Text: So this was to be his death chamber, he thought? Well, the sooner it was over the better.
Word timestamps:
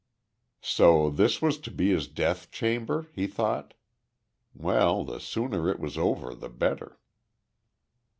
So 0.65 1.11
this 1.11 1.43
was 1.43 1.59
to 1.59 1.69
be 1.69 1.91
his 1.91 2.07
death 2.07 2.49
chamber, 2.49 3.05
he 3.13 3.27
thought? 3.27 3.75
Well, 4.55 5.03
the 5.03 5.19
sooner 5.19 5.69
it 5.69 5.79
was 5.79 5.95
over 5.95 6.33
the 6.33 6.49
better. 6.49 6.97